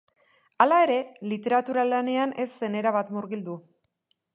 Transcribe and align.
Hala 0.65 0.79
ere, 0.85 0.95
literatura 1.33 1.85
lanean 1.91 2.35
ez 2.45 2.49
zen 2.61 2.83
erabat 2.85 3.17
murgildu. 3.19 3.63